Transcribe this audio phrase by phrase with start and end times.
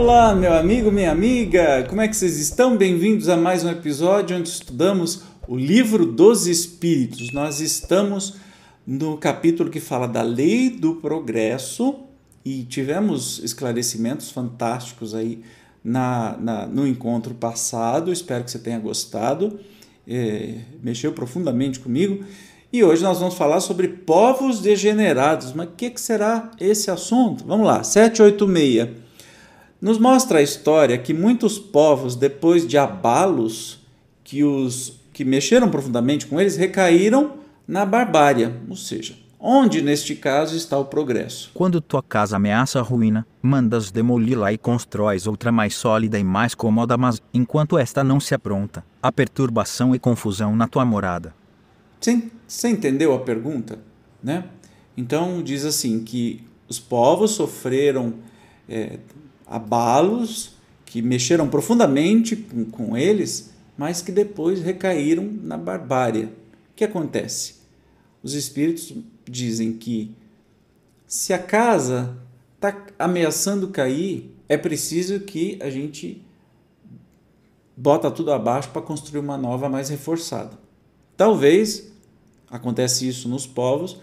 [0.00, 2.74] Olá, meu amigo, minha amiga, como é que vocês estão?
[2.74, 7.30] Bem-vindos a mais um episódio onde estudamos o livro dos Espíritos.
[7.34, 8.38] Nós estamos
[8.86, 11.96] no capítulo que fala da lei do progresso
[12.42, 15.42] e tivemos esclarecimentos fantásticos aí
[15.84, 18.10] na, na no encontro passado.
[18.10, 19.60] Espero que você tenha gostado,
[20.08, 22.24] é, mexeu profundamente comigo.
[22.72, 25.52] E hoje nós vamos falar sobre povos degenerados.
[25.52, 27.44] Mas o que, que será esse assunto?
[27.46, 29.09] Vamos lá, 786
[29.80, 33.80] nos mostra a história que muitos povos, depois de abalos
[34.22, 37.32] que os que mexeram profundamente com eles, recaíram
[37.66, 41.50] na barbárie, ou seja, onde neste caso está o progresso.
[41.54, 46.54] Quando tua casa ameaça a ruína, mandas demoli-la e constróis outra mais sólida e mais
[46.54, 51.34] cômoda, mas enquanto esta não se apronta, há perturbação e confusão na tua morada.
[52.00, 53.78] Sim, você entendeu a pergunta,
[54.22, 54.44] né?
[54.96, 58.14] Então diz assim que os povos sofreram
[58.68, 58.98] é,
[59.50, 60.52] abalos
[60.86, 66.24] que mexeram profundamente com, com eles, mas que depois recaíram na barbárie.
[66.24, 66.30] O
[66.76, 67.56] que acontece?
[68.22, 68.94] Os espíritos
[69.28, 70.14] dizem que
[71.06, 72.16] se a casa
[72.54, 76.22] está ameaçando cair, é preciso que a gente
[77.76, 80.58] bota tudo abaixo para construir uma nova mais reforçada.
[81.16, 81.90] Talvez
[82.48, 83.98] acontece isso nos povos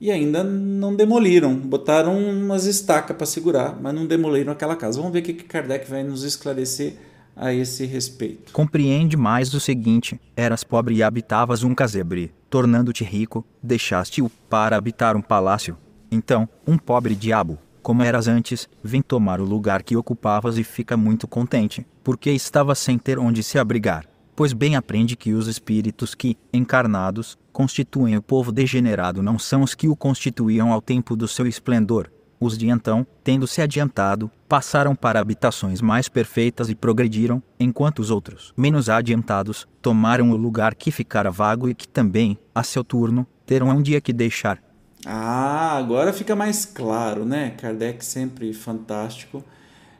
[0.00, 4.98] e ainda não demoliram, botaram umas estacas para segurar, mas não demoliram aquela casa.
[4.98, 6.94] Vamos ver o que Kardec vai nos esclarecer
[7.36, 8.52] a esse respeito.
[8.52, 15.16] Compreende mais o seguinte: eras pobre e habitavas um casebre, tornando-te rico, deixaste-o para habitar
[15.16, 15.76] um palácio.
[16.10, 20.96] Então, um pobre diabo, como eras antes, vem tomar o lugar que ocupavas e fica
[20.96, 24.09] muito contente, porque estava sem ter onde se abrigar
[24.40, 29.74] pois bem aprende que os espíritos que, encarnados, constituem o povo degenerado não são os
[29.74, 32.10] que o constituíam ao tempo do seu esplendor.
[32.40, 38.10] Os de então, tendo se adiantado, passaram para habitações mais perfeitas e progrediram, enquanto os
[38.10, 43.26] outros, menos adiantados, tomaram o lugar que ficara vago e que também, a seu turno,
[43.44, 44.58] terão um dia que deixar.
[45.04, 47.50] Ah, agora fica mais claro, né?
[47.58, 49.44] Kardec sempre fantástico.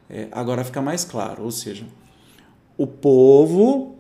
[0.09, 1.85] É, agora fica mais claro, ou seja,
[2.79, 4.00] o povo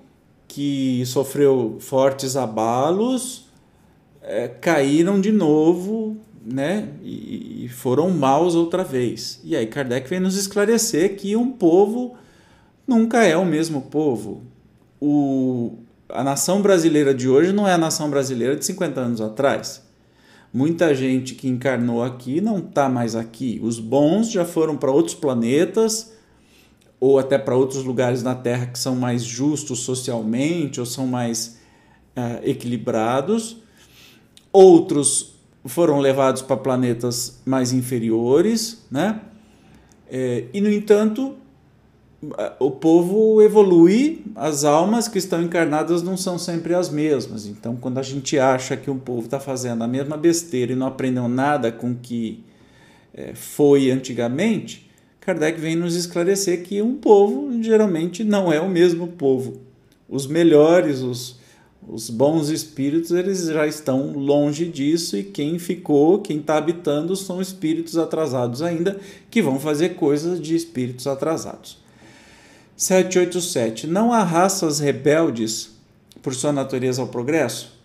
[0.50, 3.46] que sofreu fortes abalos
[4.20, 9.40] é, caíram de novo né, e, e foram maus outra vez.
[9.44, 12.16] E aí Kardec vem nos esclarecer que um povo
[12.84, 14.42] nunca é o mesmo povo.
[15.00, 15.78] O,
[16.08, 19.84] a nação brasileira de hoje não é a nação brasileira de 50 anos atrás.
[20.52, 23.60] Muita gente que encarnou aqui não está mais aqui.
[23.62, 26.12] Os bons já foram para outros planetas
[27.00, 31.58] ou até para outros lugares na Terra que são mais justos socialmente ou são mais
[32.16, 33.56] uh, equilibrados.
[34.52, 35.34] Outros
[35.64, 39.20] foram levados para planetas mais inferiores, né?
[40.08, 41.36] É, e, no entanto,
[42.58, 47.46] o povo evolui, as almas que estão encarnadas não são sempre as mesmas.
[47.46, 50.86] Então, quando a gente acha que um povo está fazendo a mesma besteira e não
[50.86, 52.44] aprendeu nada com o que
[53.14, 54.89] é, foi antigamente,
[55.20, 59.60] Kardec vem nos esclarecer que um povo geralmente não é o mesmo povo.
[60.08, 61.38] Os melhores, os,
[61.86, 67.40] os bons espíritos, eles já estão longe disso e quem ficou, quem está habitando, são
[67.40, 68.98] espíritos atrasados ainda,
[69.30, 71.78] que vão fazer coisas de espíritos atrasados.
[72.74, 73.86] 787.
[73.86, 75.70] Não há raças rebeldes
[76.22, 77.78] por sua natureza ao progresso?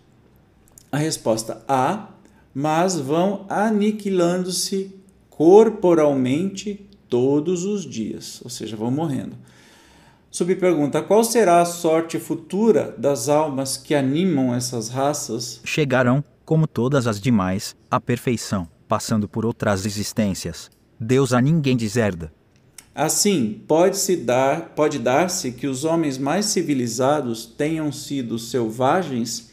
[0.90, 2.08] A resposta: há,
[2.54, 4.90] mas vão aniquilando-se
[5.28, 9.36] corporalmente todos os dias, ou seja, vão morrendo.
[10.30, 15.60] Subpergunta: qual será a sorte futura das almas que animam essas raças?
[15.64, 20.70] Chegarão, como todas as demais, à perfeição, passando por outras existências.
[20.98, 22.32] Deus a ninguém deserda.
[22.94, 29.50] Assim, pode-se dar, pode dar-se que os homens mais civilizados tenham sido selvagens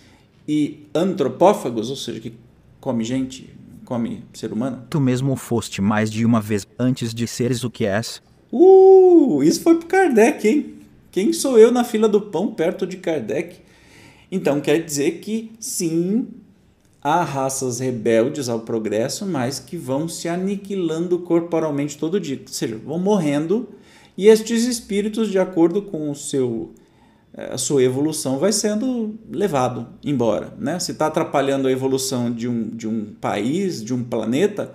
[0.47, 2.33] e antropófagos, ou seja, que
[2.79, 4.83] come gente, come ser humano?
[4.89, 8.21] Tu mesmo foste mais de uma vez antes de seres o que és.
[8.51, 10.73] Uh, isso foi pro Kardec, hein?
[11.11, 13.57] Quem sou eu na fila do pão perto de Kardec?
[14.31, 16.27] Então quer dizer que sim,
[17.01, 22.77] há raças rebeldes ao progresso, mas que vão se aniquilando corporalmente todo dia, ou seja,
[22.77, 23.69] vão morrendo,
[24.17, 26.73] e estes espíritos, de acordo com o seu
[27.35, 30.53] a sua evolução vai sendo levado embora.
[30.57, 30.77] Né?
[30.79, 34.71] Se está atrapalhando a evolução de um, de um país, de um planeta,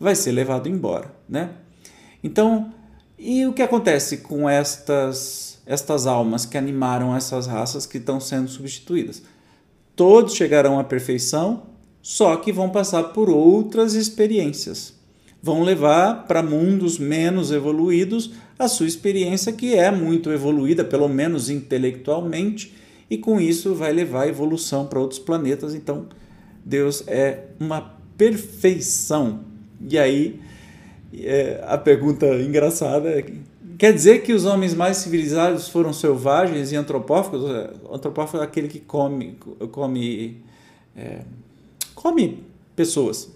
[0.00, 1.12] vai ser levado embora.
[1.28, 1.50] Né?
[2.24, 2.72] Então,
[3.18, 8.48] e o que acontece com estas, estas almas que animaram essas raças que estão sendo
[8.48, 9.22] substituídas?
[9.94, 11.64] Todos chegarão à perfeição,
[12.00, 14.94] só que vão passar por outras experiências.
[15.42, 21.48] Vão levar para mundos menos evoluídos a sua experiência, que é muito evoluída, pelo menos
[21.48, 22.74] intelectualmente,
[23.08, 25.74] e com isso vai levar a evolução para outros planetas.
[25.74, 26.06] Então,
[26.64, 27.80] Deus é uma
[28.16, 29.40] perfeição.
[29.88, 30.40] E aí,
[31.14, 33.24] é, a pergunta engraçada é:
[33.78, 37.48] quer dizer que os homens mais civilizados foram selvagens e antropófagos?
[37.90, 39.38] Antropófago é aquele que come,
[39.70, 40.42] come,
[40.96, 41.20] é,
[41.94, 42.42] come
[42.74, 43.30] pessoas,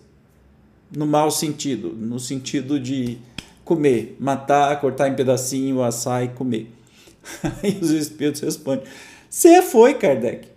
[0.95, 3.19] no mau sentido, no sentido de
[3.65, 6.71] comer, matar, cortar em pedacinho, assar e comer.
[7.63, 8.85] Aí os espíritos respondem:
[9.29, 10.49] Você foi, Kardec.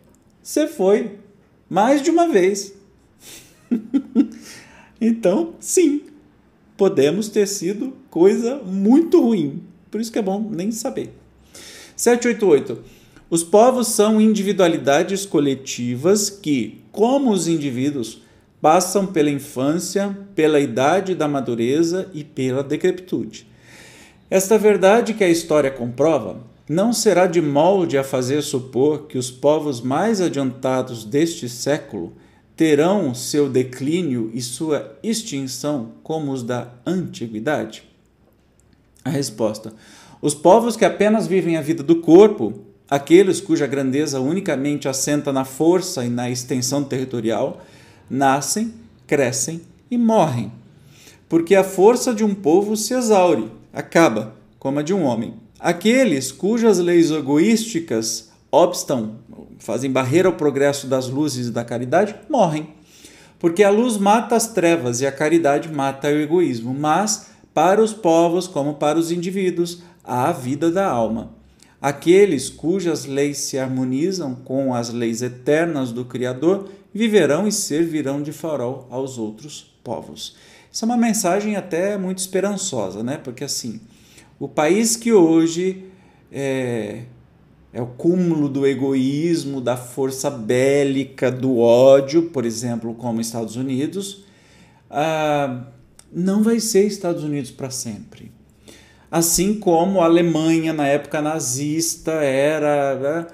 [0.42, 1.18] Você foi.
[1.68, 2.74] Mais de uma vez.
[5.02, 6.04] então, sim,
[6.78, 9.64] podemos ter sido coisa muito ruim.
[9.90, 11.10] Por isso que é bom nem saber.
[11.96, 12.84] 788.
[13.30, 18.22] Os povos são individualidades coletivas que, como os indivíduos,
[18.66, 23.46] passam pela infância, pela idade da madureza e pela decrepitude.
[24.28, 29.30] Esta verdade que a história comprova não será de molde a fazer supor que os
[29.30, 32.14] povos mais adiantados deste século
[32.56, 37.84] terão seu declínio e sua extinção como os da antiguidade?
[39.04, 39.74] A resposta:
[40.20, 45.46] os povos que apenas vivem a vida do corpo, aqueles cuja grandeza unicamente assenta na
[45.46, 47.62] força e na extensão territorial,
[48.10, 48.74] nascem,
[49.08, 50.52] crescem e morrem.
[51.28, 55.34] Porque a força de um povo se exaure, acaba, como a de um homem.
[55.60, 59.16] Aqueles cujas leis egoísticas obstam,
[59.60, 62.70] fazem barreira ao progresso das luzes e da caridade, morrem.
[63.40, 66.74] Porque a luz mata as trevas e a caridade mata o egoísmo.
[66.74, 71.32] Mas, para os povos, como para os indivíduos, há a vida da alma.
[71.82, 78.32] Aqueles cujas leis se harmonizam com as leis eternas do Criador viverão e servirão de
[78.32, 80.38] farol aos outros povos.
[80.72, 83.18] Isso é uma mensagem até muito esperançosa, né?
[83.18, 83.82] Porque assim,
[84.40, 85.84] o país que hoje
[86.32, 87.02] é,
[87.74, 94.24] é o cúmulo do egoísmo, da força bélica, do ódio, por exemplo, como Estados Unidos,
[94.90, 95.66] ah,
[96.12, 98.32] não vai ser Estados Unidos para sempre.
[99.12, 103.28] Assim como a Alemanha na época nazista era, né?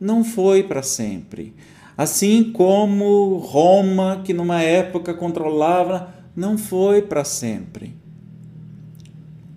[0.00, 1.52] não foi para sempre.
[1.98, 7.92] Assim como Roma, que numa época controlava, não foi para sempre.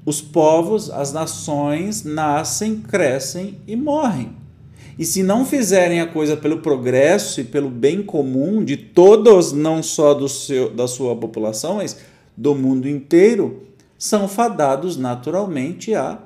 [0.04, 4.36] Os povos, as nações nascem, crescem e morrem.
[4.98, 9.84] E se não fizerem a coisa pelo progresso e pelo bem comum de todos, não
[9.84, 11.96] só do seu, da sua população, mas
[12.36, 13.68] do mundo inteiro,
[14.00, 16.18] são fadados naturalmente a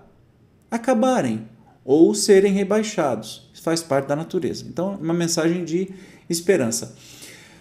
[0.72, 1.46] acabarem
[1.84, 4.64] ou serem rebaixados faz parte da natureza.
[4.68, 5.90] Então, uma mensagem de
[6.30, 6.96] esperança.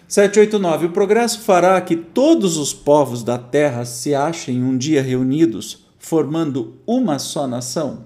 [0.07, 0.85] 789.
[0.85, 6.77] O progresso fará que todos os povos da terra se achem um dia reunidos, formando
[6.85, 8.05] uma só nação?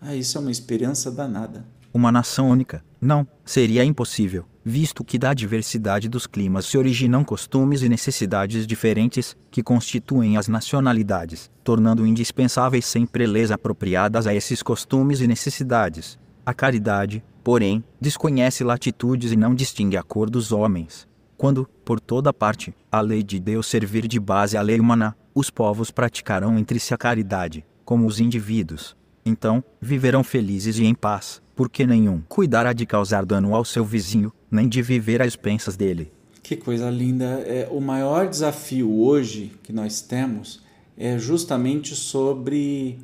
[0.00, 1.64] Ah, isso é uma esperança danada.
[1.92, 2.84] Uma nação única?
[3.00, 9.36] Não, seria impossível, visto que da diversidade dos climas se originam costumes e necessidades diferentes
[9.50, 16.16] que constituem as nacionalidades, tornando indispensáveis sempre leis apropriadas a esses costumes e necessidades.
[16.46, 21.08] A caridade, porém, desconhece latitudes e não distingue a cor dos homens.
[21.36, 25.48] Quando, por toda parte, a lei de Deus servir de base à lei humana, os
[25.48, 28.94] povos praticarão entre si a caridade, como os indivíduos.
[29.24, 34.32] Então, viverão felizes e em paz, porque nenhum cuidará de causar dano ao seu vizinho,
[34.50, 36.12] nem de viver às expensas dele.
[36.42, 37.24] Que coisa linda!
[37.46, 40.60] É, o maior desafio hoje que nós temos
[40.96, 42.98] é justamente sobre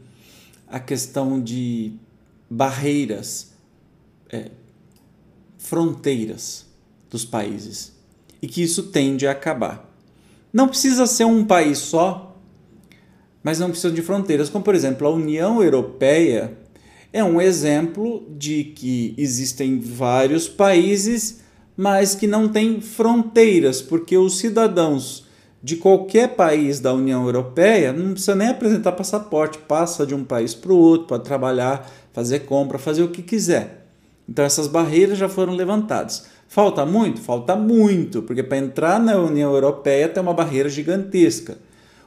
[0.69, 1.93] a questão de
[2.51, 3.56] barreiras
[4.31, 4.51] é,
[5.59, 6.67] fronteiras
[7.11, 7.93] dos países
[8.41, 9.91] e que isso tende a acabar.
[10.53, 12.37] Não precisa ser um país só,
[13.43, 16.57] mas não precisa de fronteiras, como por exemplo a União Europeia
[17.13, 21.41] é um exemplo de que existem vários países,
[21.77, 25.25] mas que não têm fronteiras, porque os cidadãos
[25.63, 30.55] de qualquer país da União Europeia não precisa nem apresentar passaporte, passa de um país
[30.55, 33.86] para o outro para trabalhar, fazer compra, fazer o que quiser.
[34.29, 36.27] Então essas barreiras já foram levantadas.
[36.49, 37.21] Falta muito?
[37.21, 41.59] Falta muito, porque para entrar na União Europeia tem uma barreira gigantesca.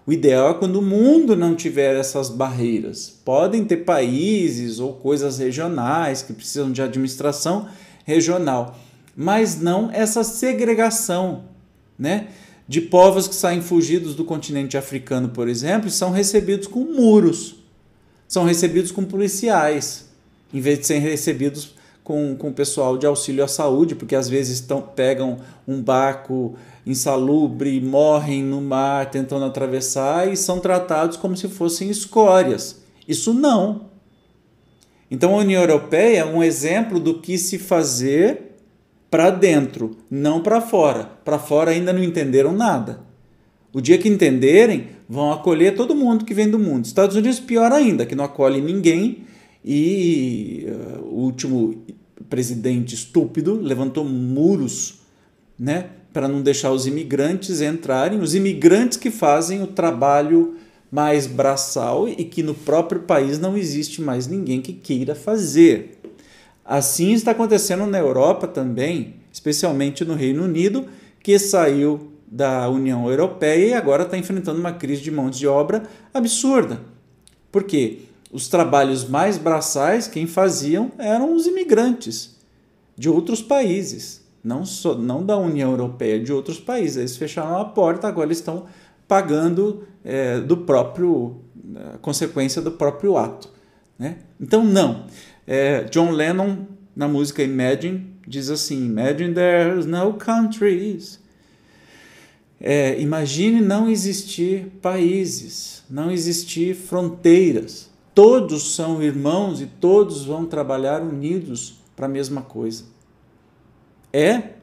[0.05, 3.13] O ideal é quando o mundo não tiver essas barreiras.
[3.23, 7.67] Podem ter países ou coisas regionais que precisam de administração
[8.05, 8.75] regional,
[9.15, 11.43] mas não essa segregação,
[11.97, 12.29] né?
[12.67, 17.57] De povos que saem fugidos do continente africano, por exemplo, são recebidos com muros,
[18.27, 20.05] são recebidos com policiais,
[20.53, 21.75] em vez de serem recebidos
[22.09, 25.37] com, com o pessoal de auxílio à saúde, porque às vezes tão, pegam
[25.67, 32.81] um barco insalubre, morrem no mar tentando atravessar e são tratados como se fossem escórias
[33.07, 33.91] Isso não.
[35.11, 38.55] Então a União Europeia é um exemplo do que se fazer
[39.11, 41.11] para dentro, não para fora.
[41.23, 43.01] Para fora ainda não entenderam nada.
[43.71, 46.85] O dia que entenderem, vão acolher todo mundo que vem do mundo.
[46.85, 49.29] Estados Unidos, pior ainda, que não acolhe ninguém.
[49.63, 51.83] E uh, o último
[52.25, 54.99] presidente estúpido levantou muros
[55.57, 58.19] né, para não deixar os imigrantes entrarem.
[58.19, 60.55] Os imigrantes que fazem o trabalho
[60.91, 65.99] mais braçal e que no próprio país não existe mais ninguém que queira fazer.
[66.65, 70.85] Assim está acontecendo na Europa também, especialmente no Reino Unido,
[71.21, 75.83] que saiu da União Europeia e agora está enfrentando uma crise de mão de obra
[76.13, 76.79] absurda.
[77.51, 78.01] Por quê?
[78.31, 82.37] Os trabalhos mais braçais, quem faziam eram os imigrantes
[82.95, 86.97] de outros países, não, só, não da União Europeia, de outros países.
[86.97, 88.65] Eles fecharam a porta, agora estão
[89.07, 91.37] pagando é, do próprio,
[91.93, 93.49] a consequência do próprio ato.
[93.97, 94.17] Né?
[94.39, 95.05] Então, não.
[95.47, 101.19] É, John Lennon, na música Imagine, diz assim: Imagine there's no countries
[102.61, 107.88] é, imagine não existir países, não existir fronteiras.
[108.19, 112.83] Todos são irmãos e todos vão trabalhar unidos para a mesma coisa.
[114.11, 114.55] É,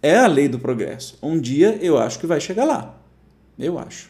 [0.00, 1.18] é a lei do progresso.
[1.20, 2.96] Um dia eu acho que vai chegar lá.
[3.58, 4.08] Eu acho.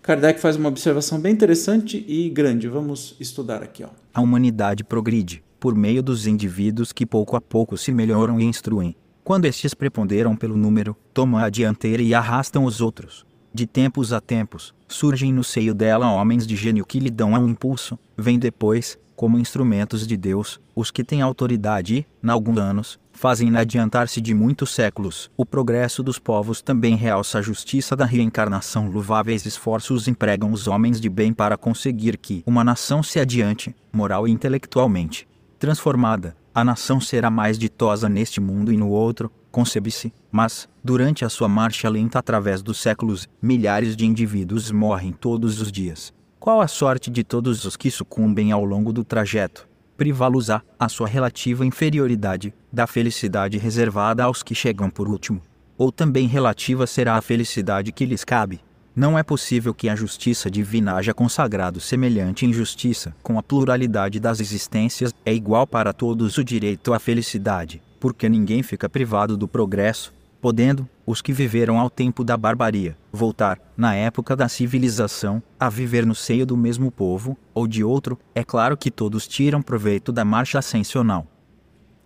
[0.00, 2.68] Kardec faz uma observação bem interessante e grande.
[2.68, 3.84] Vamos estudar aqui.
[3.84, 3.90] Ó.
[4.14, 8.96] A humanidade progride por meio dos indivíduos que pouco a pouco se melhoram e instruem
[9.26, 13.26] quando estes preponderam pelo número, tomam a dianteira e arrastam os outros.
[13.56, 17.48] De tempos a tempos, surgem no seio dela homens de gênio que lhe dão um
[17.48, 17.98] impulso.
[18.14, 23.56] Vêm depois, como instrumentos de Deus, os que têm autoridade e, na alguns anos, fazem
[23.56, 25.30] adiantar-se de muitos séculos.
[25.38, 28.90] O progresso dos povos também realça a justiça da reencarnação.
[28.90, 34.28] Louváveis esforços empregam os homens de bem para conseguir que uma nação se adiante, moral
[34.28, 35.26] e intelectualmente.
[35.58, 41.30] Transformada, a nação será mais ditosa neste mundo e no outro, concebe-se, mas, durante a
[41.30, 46.12] sua marcha lenta através dos séculos, milhares de indivíduos morrem todos os dias.
[46.38, 49.66] Qual a sorte de todos os que sucumbem ao longo do trajeto?
[49.96, 55.40] Privá-los-á, a sua relativa inferioridade, da felicidade reservada aos que chegam por último.
[55.78, 58.60] Ou também relativa será a felicidade que lhes cabe,
[58.94, 63.14] não é possível que a justiça divina haja consagrado semelhante injustiça.
[63.22, 68.62] Com a pluralidade das existências, é igual para todos o direito à felicidade, porque ninguém
[68.62, 74.36] fica privado do progresso, podendo, os que viveram ao tempo da barbaria, voltar, na época
[74.36, 78.92] da civilização, a viver no seio do mesmo povo, ou de outro, é claro que
[78.92, 81.26] todos tiram proveito da marcha ascensional.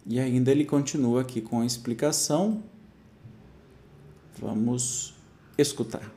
[0.06, 2.62] E ainda ele continua aqui com a explicação.
[4.40, 5.14] Vamos
[5.58, 6.10] escutar.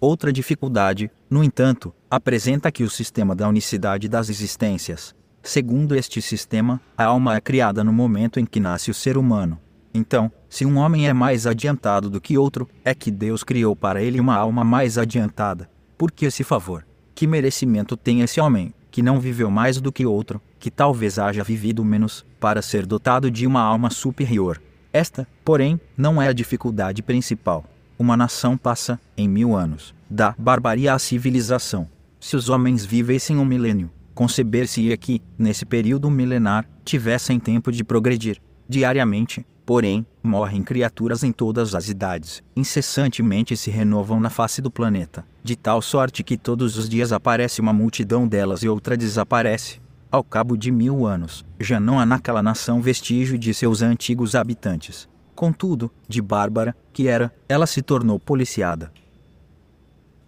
[0.00, 5.14] Outra dificuldade, no entanto, apresenta que o sistema da unicidade das existências.
[5.42, 9.58] Segundo este sistema, a alma é criada no momento em que nasce o ser humano.
[9.92, 14.02] Então, se um homem é mais adiantado do que outro, é que Deus criou para
[14.02, 15.68] ele uma alma mais adiantada.
[15.98, 16.86] Por que esse favor?
[17.14, 21.42] Que merecimento tem esse homem, que não viveu mais do que outro, que talvez haja
[21.42, 24.62] vivido menos, para ser dotado de uma alma superior?
[24.92, 27.64] Esta, porém, não é a dificuldade principal
[28.02, 31.88] uma nação passa, em mil anos, da barbaria à civilização.
[32.18, 38.40] Se os homens vivessem um milênio, conceber-se-ia que, nesse período milenar, tivessem tempo de progredir.
[38.68, 45.24] Diariamente, porém, morrem criaturas em todas as idades, incessantemente se renovam na face do planeta,
[45.42, 49.80] de tal sorte que todos os dias aparece uma multidão delas e outra desaparece.
[50.10, 55.08] Ao cabo de mil anos, já não há naquela nação vestígio de seus antigos habitantes.
[55.34, 58.92] Contudo, de bárbara, que era, ela se tornou policiada.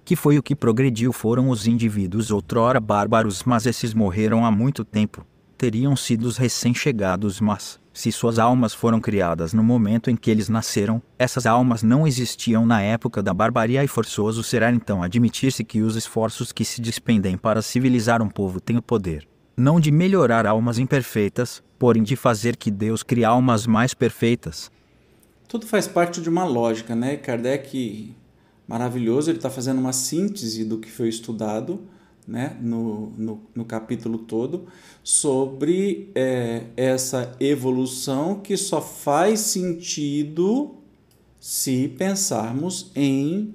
[0.05, 4.85] Que foi o que progrediu foram os indivíduos outrora bárbaros, mas esses morreram há muito
[4.85, 5.27] tempo.
[5.57, 10.49] Teriam sido os recém-chegados, mas, se suas almas foram criadas no momento em que eles
[10.49, 15.81] nasceram, essas almas não existiam na época da barbaria e forçoso será então admitir-se que
[15.81, 20.45] os esforços que se despendem para civilizar um povo têm o poder, não de melhorar
[20.45, 24.71] almas imperfeitas, porém de fazer que Deus crie almas mais perfeitas.
[25.49, 27.17] Tudo faz parte de uma lógica, né?
[27.17, 28.13] Kardec,
[28.67, 31.81] maravilhoso, ele está fazendo uma síntese do que foi estudado
[32.27, 32.57] né?
[32.61, 34.67] no, no, no capítulo todo
[35.03, 40.77] sobre é, essa evolução que só faz sentido
[41.39, 43.55] se pensarmos em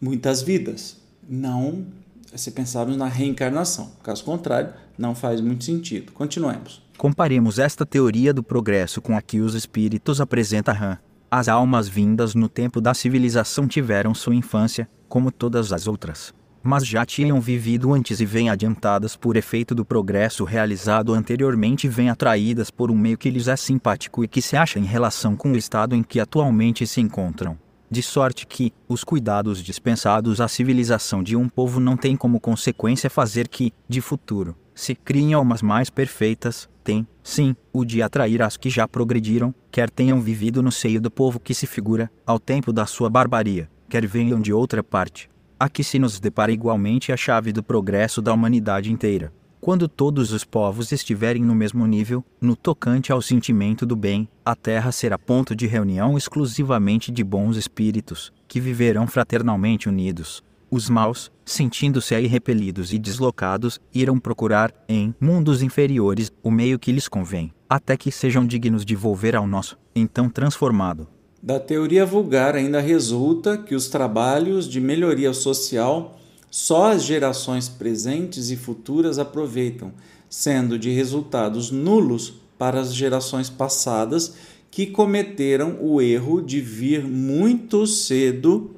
[0.00, 0.96] muitas vidas,
[1.28, 1.86] não
[2.34, 3.92] se pensarmos na reencarnação.
[4.02, 6.12] Caso contrário, não faz muito sentido.
[6.12, 6.82] Continuemos.
[6.98, 10.98] Comparemos esta teoria do progresso com a que os espíritos apresenta Han.
[11.28, 16.32] As almas vindas no tempo da civilização tiveram sua infância, como todas as outras.
[16.66, 22.10] mas já tinham vivido antes e vêm adiantadas por efeito do progresso realizado anteriormente vêm
[22.10, 25.52] atraídas por um meio que lhes é simpático e que se acha em relação com
[25.52, 27.56] o estado em que atualmente se encontram.
[27.88, 33.08] De sorte que, os cuidados dispensados à civilização de um povo não têm como consequência
[33.08, 38.56] fazer que, de futuro, se criem almas mais perfeitas, tem, sim, o de atrair as
[38.56, 42.72] que já progrediram, quer tenham vivido no seio do povo que se figura, ao tempo
[42.72, 45.28] da sua barbaria, quer venham de outra parte.
[45.58, 49.32] Aqui se nos depara igualmente a chave do progresso da humanidade inteira.
[49.60, 54.54] Quando todos os povos estiverem no mesmo nível, no tocante ao sentimento do bem, a
[54.54, 60.44] terra será ponto de reunião exclusivamente de bons espíritos, que viverão fraternalmente unidos.
[60.68, 66.90] Os maus, sentindo-se aí repelidos e deslocados, irão procurar, em mundos inferiores, o meio que
[66.90, 71.06] lhes convém, até que sejam dignos de volver ao nosso, então transformado.
[71.40, 76.18] Da teoria vulgar ainda resulta que os trabalhos de melhoria social
[76.50, 79.92] só as gerações presentes e futuras aproveitam,
[80.28, 84.34] sendo de resultados nulos para as gerações passadas
[84.70, 88.74] que cometeram o erro de vir muito cedo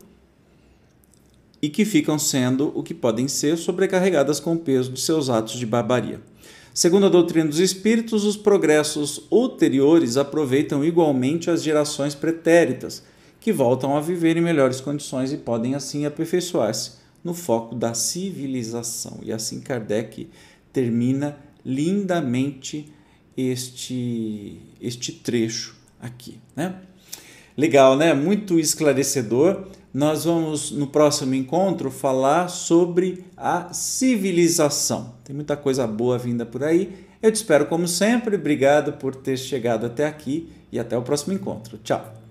[1.60, 5.54] e que ficam sendo o que podem ser sobrecarregadas com o peso de seus atos
[5.54, 6.20] de barbaria.
[6.72, 13.02] Segundo a doutrina dos espíritos, os progressos ulteriores aproveitam igualmente as gerações pretéritas,
[13.40, 16.92] que voltam a viver em melhores condições e podem assim aperfeiçoar-se
[17.24, 19.18] no foco da civilização.
[19.22, 20.28] E assim Kardec
[20.72, 22.92] termina lindamente
[23.36, 26.38] este, este trecho aqui.
[26.54, 26.76] Né?
[27.58, 28.14] Legal, né?
[28.14, 29.64] Muito esclarecedor.
[29.92, 35.14] Nós vamos no próximo encontro falar sobre a civilização.
[35.24, 37.08] Tem muita coisa boa vinda por aí.
[37.20, 38.36] Eu te espero como sempre.
[38.36, 41.78] Obrigado por ter chegado até aqui e até o próximo encontro.
[41.82, 42.27] Tchau.